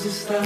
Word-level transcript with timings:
Deus 0.00 0.04
está 0.04 0.40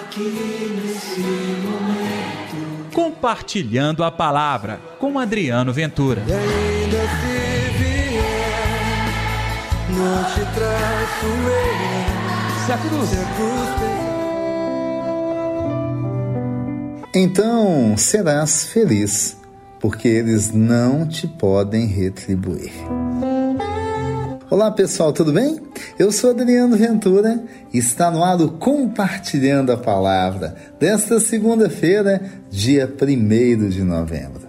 aqui 0.00 0.80
nesse 0.84 1.20
momento. 1.20 2.92
Compartilhando 2.92 4.02
a 4.02 4.10
palavra 4.10 4.80
com 4.98 5.16
Adriano 5.18 5.72
Ventura. 5.72 6.24
E 6.26 6.32
ainda 6.32 6.98
se 7.02 7.70
vier, 7.78 9.04
não 9.90 10.24
te 10.24 10.40
traço 10.54 11.26
eu. 11.26 12.66
Se 12.66 12.72
a 12.72 12.78
cruz. 12.78 13.08
Se 13.08 13.16
a 13.16 13.24
cruz. 13.36 13.46
Então 17.14 17.96
serás 17.96 18.66
feliz, 18.66 19.36
porque 19.78 20.08
eles 20.08 20.52
não 20.52 21.06
te 21.06 21.28
podem 21.28 21.86
retribuir. 21.86 22.72
Olá 24.56 24.70
pessoal, 24.70 25.12
tudo 25.12 25.34
bem? 25.34 25.60
Eu 25.98 26.10
sou 26.10 26.30
Adriano 26.30 26.78
Ventura 26.78 27.44
e 27.74 27.76
está 27.76 28.10
no 28.10 28.24
ar 28.24 28.38
Compartilhando 28.58 29.70
a 29.70 29.76
Palavra 29.76 30.56
desta 30.80 31.20
segunda-feira, 31.20 32.22
dia 32.48 32.90
1 32.90 33.68
de 33.68 33.82
novembro. 33.82 34.48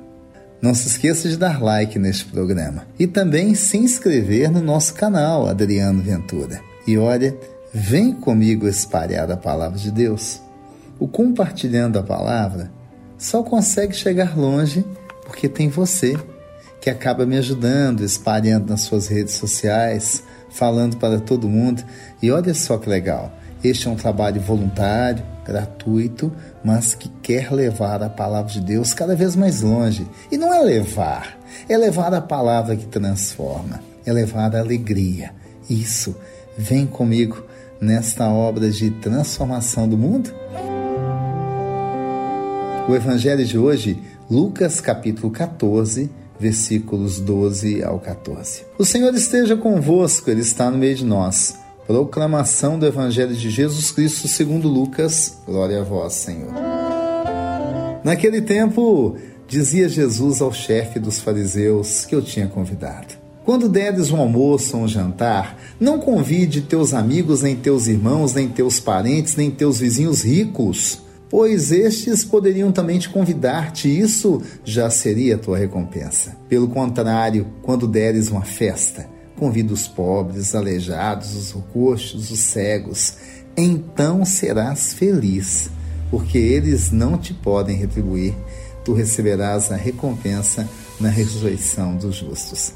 Não 0.61 0.73
se 0.73 0.87
esqueça 0.87 1.27
de 1.27 1.35
dar 1.35 1.61
like 1.61 1.99
neste 1.99 2.23
programa 2.23 2.87
e 2.97 3.05
também 3.05 3.53
se 3.53 3.75
inscrever 3.75 4.49
no 4.49 4.61
nosso 4.61 4.93
canal 4.93 5.45
Adriano 5.45 6.01
Ventura. 6.01 6.61
E 6.87 6.97
olha, 6.97 7.35
vem 7.73 8.13
comigo 8.13 8.65
espalhar 8.65 9.29
a 9.29 9.35
palavra 9.35 9.77
de 9.77 9.91
Deus. 9.91 10.41
O 10.97 11.09
Compartilhando 11.09 11.99
a 11.99 12.03
Palavra 12.03 12.71
só 13.17 13.43
consegue 13.43 13.93
chegar 13.93 14.37
longe 14.37 14.85
porque 15.25 15.49
tem 15.49 15.67
você 15.67 16.15
que 16.87 16.91
acaba 16.91 17.25
me 17.25 17.35
ajudando, 17.35 18.01
espalhando 18.01 18.69
nas 18.69 18.79
suas 18.83 19.07
redes 19.07 19.33
sociais, 19.33 20.23
falando 20.49 20.95
para 20.95 21.19
todo 21.19 21.49
mundo. 21.49 21.83
E 22.21 22.31
olha 22.31 22.53
só 22.53 22.77
que 22.77 22.87
legal. 22.87 23.29
Este 23.61 23.89
é 23.89 23.91
um 23.91 23.95
trabalho 23.97 24.39
voluntário, 24.39 25.21
gratuito, 25.45 26.31
mas 26.63 26.95
que 26.95 27.09
quer 27.21 27.51
levar 27.51 28.01
a 28.01 28.07
palavra 28.07 28.53
de 28.53 28.61
Deus 28.61 28.93
cada 28.93 29.17
vez 29.17 29.35
mais 29.35 29.59
longe. 29.63 30.07
E 30.31 30.37
não 30.37 30.53
é 30.53 30.61
levar, 30.61 31.37
é 31.67 31.77
levar 31.77 32.13
a 32.13 32.21
palavra 32.21 32.77
que 32.77 32.85
transforma, 32.85 33.81
é 34.05 34.13
levar 34.13 34.55
a 34.55 34.59
alegria. 34.61 35.31
Isso, 35.69 36.15
vem 36.57 36.85
comigo 36.85 37.43
nesta 37.81 38.29
obra 38.29 38.71
de 38.71 38.91
transformação 38.91 39.89
do 39.89 39.97
mundo. 39.97 40.33
O 42.87 42.95
evangelho 42.95 43.45
de 43.45 43.57
hoje, 43.57 44.01
Lucas 44.31 44.79
capítulo 44.79 45.29
14, 45.29 46.09
versículos 46.39 47.19
12 47.19 47.83
ao 47.83 47.99
14. 47.99 48.63
O 48.77 48.85
Senhor 48.85 49.13
esteja 49.13 49.55
convosco, 49.55 50.29
Ele 50.29 50.41
está 50.41 50.69
no 50.69 50.77
meio 50.77 50.95
de 50.95 51.05
nós. 51.05 51.57
Proclamação 51.85 52.77
do 52.77 52.85
Evangelho 52.85 53.33
de 53.33 53.49
Jesus 53.49 53.91
Cristo 53.91 54.27
segundo 54.27 54.67
Lucas. 54.67 55.37
Glória 55.45 55.81
a 55.81 55.83
vós, 55.83 56.13
Senhor. 56.13 56.51
Naquele 58.03 58.41
tempo, 58.41 59.17
dizia 59.47 59.87
Jesus 59.87 60.41
ao 60.41 60.51
chefe 60.51 60.99
dos 60.99 61.19
fariseus 61.19 62.05
que 62.05 62.13
eu 62.13 62.21
tinha 62.21 62.47
convidado. 62.47 63.15
Quando 63.45 63.69
deres 63.69 64.11
um 64.11 64.17
almoço 64.17 64.75
ou 64.75 64.83
um 64.83 64.87
jantar, 64.87 65.57
não 65.79 65.99
convide 65.99 66.61
teus 66.61 66.93
amigos, 66.93 67.41
nem 67.41 67.55
teus 67.55 67.87
irmãos, 67.87 68.33
nem 68.33 68.49
teus 68.49 68.79
parentes, 68.79 69.37
nem 69.37 69.49
teus 69.49 69.79
vizinhos 69.79 70.23
ricos 70.25 71.06
pois 71.29 71.71
estes 71.71 72.23
poderiam 72.23 72.71
também 72.71 72.99
te 72.99 73.09
convidar-te, 73.09 73.87
isso 73.87 74.41
já 74.63 74.89
seria 74.89 75.35
a 75.35 75.39
tua 75.39 75.57
recompensa. 75.57 76.35
Pelo 76.47 76.67
contrário, 76.67 77.47
quando 77.61 77.87
deres 77.87 78.29
uma 78.29 78.43
festa, 78.43 79.07
convida 79.37 79.73
os 79.73 79.87
pobres, 79.87 80.49
os 80.49 80.55
aleijados, 80.55 81.35
os 81.35 81.51
roxos, 81.51 82.31
os 82.31 82.39
cegos, 82.39 83.15
então 83.55 84.23
serás 84.23 84.93
feliz, 84.93 85.69
porque 86.09 86.37
eles 86.37 86.91
não 86.91 87.17
te 87.17 87.33
podem 87.33 87.77
retribuir, 87.77 88.33
tu 88.85 88.93
receberás 88.93 89.71
a 89.71 89.75
recompensa 89.75 90.67
na 90.99 91.09
ressurreição 91.09 91.95
dos 91.95 92.15
justos. 92.15 92.73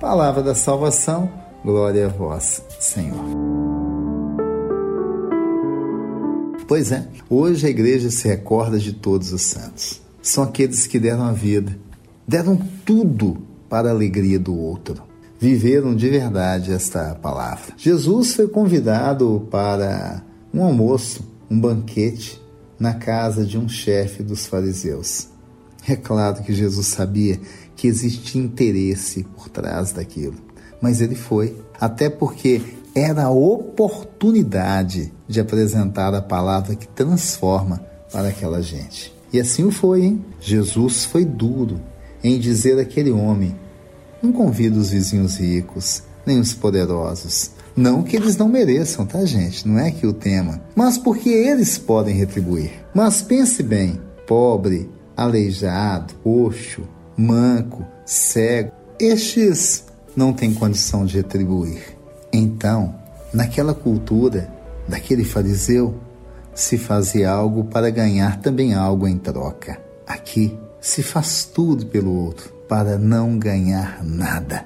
Palavra 0.00 0.42
da 0.42 0.54
salvação, 0.54 1.30
glória 1.62 2.06
a 2.06 2.08
vós, 2.08 2.62
Senhor. 2.78 3.39
Pois 6.70 6.92
é, 6.92 7.04
hoje 7.28 7.66
a 7.66 7.68
igreja 7.68 8.12
se 8.12 8.28
recorda 8.28 8.78
de 8.78 8.92
todos 8.92 9.32
os 9.32 9.42
santos. 9.42 10.00
São 10.22 10.44
aqueles 10.44 10.86
que 10.86 11.00
deram 11.00 11.24
a 11.24 11.32
vida, 11.32 11.76
deram 12.28 12.56
tudo 12.84 13.38
para 13.68 13.88
a 13.88 13.90
alegria 13.90 14.38
do 14.38 14.56
outro. 14.56 15.02
Viveram 15.40 15.96
de 15.96 16.08
verdade 16.08 16.72
esta 16.72 17.16
palavra. 17.16 17.74
Jesus 17.76 18.34
foi 18.34 18.46
convidado 18.46 19.48
para 19.50 20.22
um 20.54 20.62
almoço, 20.62 21.28
um 21.50 21.60
banquete, 21.60 22.40
na 22.78 22.94
casa 22.94 23.44
de 23.44 23.58
um 23.58 23.68
chefe 23.68 24.22
dos 24.22 24.46
fariseus. 24.46 25.26
É 25.88 25.96
claro 25.96 26.40
que 26.44 26.54
Jesus 26.54 26.86
sabia 26.86 27.40
que 27.74 27.88
existia 27.88 28.40
interesse 28.40 29.24
por 29.24 29.48
trás 29.48 29.90
daquilo, 29.90 30.36
mas 30.80 31.00
ele 31.00 31.16
foi, 31.16 31.56
até 31.80 32.08
porque 32.08 32.62
era 32.94 33.24
a 33.24 33.30
oportunidade 33.30 35.12
de 35.28 35.40
apresentar 35.40 36.14
a 36.14 36.22
palavra 36.22 36.74
que 36.74 36.88
transforma 36.88 37.80
para 38.12 38.28
aquela 38.28 38.60
gente. 38.60 39.14
E 39.32 39.40
assim 39.40 39.70
foi, 39.70 40.02
hein? 40.02 40.24
Jesus 40.40 41.04
foi 41.04 41.24
duro 41.24 41.80
em 42.22 42.38
dizer 42.38 42.78
àquele 42.78 43.10
homem: 43.10 43.54
não 44.22 44.32
convida 44.32 44.78
os 44.78 44.90
vizinhos 44.90 45.36
ricos, 45.38 46.02
nem 46.26 46.40
os 46.40 46.52
poderosos. 46.52 47.52
Não 47.76 48.02
que 48.02 48.16
eles 48.16 48.36
não 48.36 48.48
mereçam, 48.48 49.06
tá, 49.06 49.24
gente? 49.24 49.66
Não 49.66 49.78
é 49.78 49.90
que 49.90 50.06
o 50.06 50.12
tema. 50.12 50.60
Mas 50.74 50.98
porque 50.98 51.30
eles 51.30 51.78
podem 51.78 52.14
retribuir. 52.14 52.72
Mas 52.92 53.22
pense 53.22 53.62
bem: 53.62 54.00
pobre, 54.26 54.90
aleijado, 55.16 56.14
coxo, 56.22 56.82
manco, 57.16 57.86
cego, 58.04 58.72
estes 58.98 59.84
não 60.16 60.32
têm 60.32 60.52
condição 60.52 61.04
de 61.04 61.16
retribuir. 61.16 61.99
Então, 62.32 62.94
naquela 63.32 63.74
cultura 63.74 64.50
daquele 64.88 65.24
fariseu, 65.24 65.94
se 66.54 66.76
fazia 66.76 67.30
algo 67.30 67.64
para 67.64 67.90
ganhar 67.90 68.40
também 68.40 68.74
algo 68.74 69.06
em 69.06 69.16
troca. 69.16 69.80
Aqui 70.06 70.58
se 70.80 71.02
faz 71.02 71.44
tudo 71.44 71.86
pelo 71.86 72.12
outro 72.12 72.52
para 72.68 72.98
não 72.98 73.38
ganhar 73.38 74.04
nada, 74.04 74.64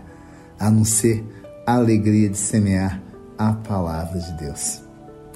a 0.58 0.70
não 0.70 0.84
ser 0.84 1.24
a 1.66 1.74
alegria 1.74 2.28
de 2.28 2.38
semear 2.38 3.02
a 3.36 3.52
palavra 3.52 4.18
de 4.18 4.32
Deus. 4.32 4.82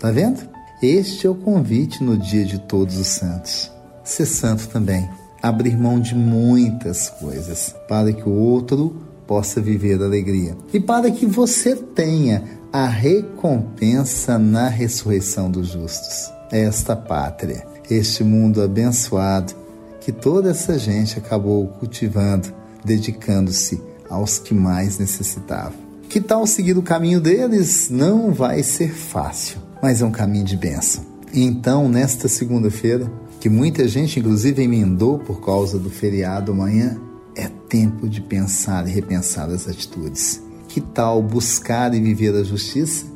Tá 0.00 0.11
vendo? 0.11 0.49
Este 0.83 1.27
é 1.27 1.31
o 1.31 1.34
convite 1.34 2.03
no 2.05 2.17
dia 2.17 2.44
de 2.44 2.59
todos 2.59 2.97
os 2.99 3.09
santos. 3.09 3.71
Ser 4.05 4.27
santo 4.27 4.69
também, 4.69 5.09
abrir 5.43 5.77
mão 5.77 6.00
de 6.00 6.15
muitas 6.15 7.11
coisas 7.11 7.75
para 7.88 8.12
que 8.12 8.28
o 8.28 8.33
outro 8.33 9.08
possa 9.28 9.61
viver 9.61 10.03
alegria 10.03 10.56
e 10.72 10.81
para 10.81 11.11
que 11.11 11.27
você 11.27 11.77
tenha 11.77 12.43
a 12.72 12.87
recompensa 12.87 14.39
na 14.39 14.69
ressurreição 14.69 15.50
dos 15.50 15.69
justos. 15.69 16.33
Esta 16.50 16.97
pátria, 16.97 17.67
este 17.91 18.25
mundo 18.25 18.62
abençoado 18.62 19.55
que 20.00 20.11
toda 20.11 20.50
essa 20.50 20.78
gente 20.78 21.19
acabou 21.19 21.67
cultivando, 21.67 22.49
dedicando-se 22.83 23.81
aos 24.09 24.38
que 24.38 24.55
mais 24.55 24.99
necessitavam. 24.99 25.77
Que 26.09 26.19
tal 26.19 26.47
seguir 26.47 26.78
o 26.78 26.83
caminho 26.83 27.21
deles? 27.21 27.91
Não 27.91 28.33
vai 28.33 28.62
ser 28.62 28.94
fácil, 28.94 29.59
mas 29.83 30.00
é 30.00 30.06
um 30.06 30.11
caminho 30.11 30.47
de 30.47 30.56
bênção. 30.56 31.05
Então, 31.34 31.87
nesta 31.87 32.27
segunda-feira, 32.28 33.12
que 33.38 33.50
muita 33.50 33.87
gente 33.87 34.19
inclusive 34.19 34.62
emendou 34.62 35.19
por 35.19 35.44
causa 35.44 35.78
do 35.78 35.91
feriado 35.91 36.53
amanhã, 36.53 36.99
é 37.38 37.49
tempo 37.69 38.09
de 38.09 38.21
pensar 38.21 38.87
e 38.88 38.91
repensar 38.91 39.49
as 39.49 39.69
atitudes. 39.69 40.43
Que 40.66 40.81
tal 40.81 41.22
buscar 41.22 41.94
e 41.94 42.00
viver 42.00 42.34
a 42.34 42.43
justiça? 42.43 43.06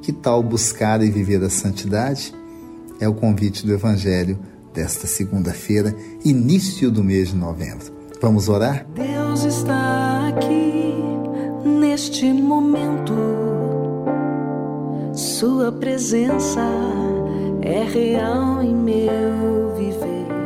Que 0.00 0.10
tal 0.10 0.42
buscar 0.42 1.02
e 1.02 1.10
viver 1.10 1.44
a 1.44 1.50
santidade? 1.50 2.34
É 2.98 3.06
o 3.06 3.14
convite 3.14 3.66
do 3.66 3.72
Evangelho 3.74 4.38
desta 4.72 5.06
segunda-feira, 5.06 5.94
início 6.24 6.90
do 6.90 7.04
mês 7.04 7.28
de 7.28 7.36
novembro. 7.36 7.92
Vamos 8.22 8.48
orar? 8.48 8.86
Deus 8.94 9.44
está 9.44 10.28
aqui 10.28 10.94
neste 11.64 12.32
momento. 12.32 13.14
Sua 15.12 15.70
presença 15.70 16.64
é 17.60 17.84
real 17.84 18.62
em 18.62 18.74
meu 18.74 19.74
viver. 19.76 20.37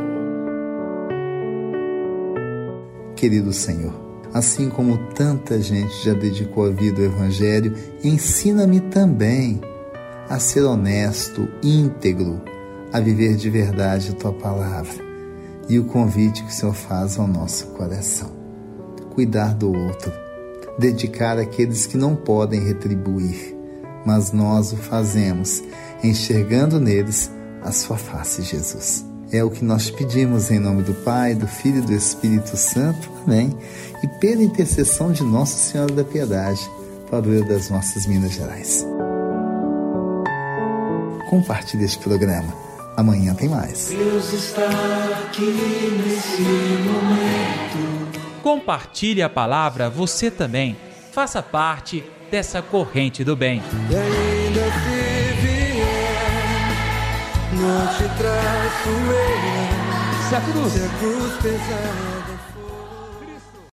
Querido 3.22 3.52
Senhor. 3.52 3.94
Assim 4.34 4.68
como 4.68 4.98
tanta 5.14 5.62
gente 5.62 5.94
já 6.04 6.12
dedicou 6.12 6.66
a 6.66 6.70
vida 6.70 6.98
ao 6.98 7.04
Evangelho, 7.04 7.72
ensina-me 8.02 8.80
também 8.80 9.60
a 10.28 10.40
ser 10.40 10.62
honesto, 10.62 11.48
íntegro, 11.62 12.42
a 12.92 12.98
viver 12.98 13.36
de 13.36 13.48
verdade 13.48 14.10
a 14.10 14.14
tua 14.14 14.32
palavra 14.32 15.04
e 15.68 15.78
o 15.78 15.84
convite 15.84 16.42
que 16.42 16.50
o 16.50 16.52
Senhor 16.52 16.74
faz 16.74 17.16
ao 17.16 17.28
nosso 17.28 17.68
coração. 17.68 18.32
Cuidar 19.14 19.54
do 19.54 19.72
outro, 19.72 20.12
dedicar 20.76 21.38
àqueles 21.38 21.86
que 21.86 21.96
não 21.96 22.16
podem 22.16 22.60
retribuir, 22.60 23.56
mas 24.04 24.32
nós 24.32 24.72
o 24.72 24.76
fazemos 24.76 25.62
enxergando 26.02 26.80
neles 26.80 27.30
a 27.62 27.70
sua 27.70 27.96
face, 27.96 28.42
Jesus. 28.42 29.11
É 29.32 29.42
o 29.42 29.50
que 29.50 29.64
nós 29.64 29.90
pedimos 29.90 30.50
em 30.50 30.58
nome 30.58 30.82
do 30.82 30.92
Pai, 30.92 31.34
do 31.34 31.46
Filho 31.46 31.78
e 31.78 31.86
do 31.86 31.94
Espírito 31.94 32.54
Santo. 32.54 33.10
Amém. 33.26 33.56
E 34.02 34.08
pela 34.20 34.42
intercessão 34.42 35.10
de 35.10 35.22
Nossa 35.22 35.56
Senhora 35.56 35.90
da 35.94 36.04
Piedade, 36.04 36.60
o 37.10 37.44
das 37.46 37.70
nossas 37.70 38.06
Minas 38.06 38.32
Gerais. 38.32 38.86
Compartilhe 41.30 41.84
este 41.84 41.98
programa. 41.98 42.52
Amanhã 42.94 43.34
tem 43.34 43.48
mais. 43.48 43.88
Deus 43.88 44.34
está 44.34 44.68
aqui 45.24 45.40
nesse 45.40 46.42
momento. 46.82 48.42
Compartilhe 48.42 49.22
a 49.22 49.30
palavra 49.30 49.88
você 49.88 50.30
também. 50.30 50.76
Faça 51.10 51.42
parte 51.42 52.04
dessa 52.30 52.60
corrente 52.60 53.24
do 53.24 53.34
bem. 53.34 53.62
E 53.90 53.96
ainda 53.96 54.60
vier, 54.84 55.61
não 57.52 57.86
te 57.88 58.04
traço 58.16 58.88
eu. 58.88 60.28
Se 60.28 60.34
a 60.34 60.40
cruz 60.40 60.76
Se 60.76 60.84
a 60.84 60.88
cruz 60.98 61.32
pesar. 61.42 62.21